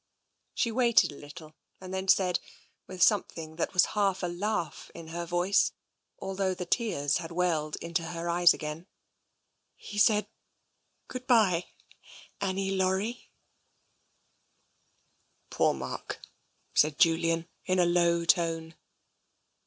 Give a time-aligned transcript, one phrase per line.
[0.55, 2.39] She waited a little and then said,
[2.87, 5.73] with something that was half a laugh in her voice,
[6.17, 8.87] although the tears had welled into her eyes again:"
[9.75, 10.25] He said,
[10.69, 11.67] * Good bye,
[12.41, 13.29] Annie Laurie.'
[15.51, 16.19] ""Poor Mark!"
[16.73, 18.73] said Julian in a low tone.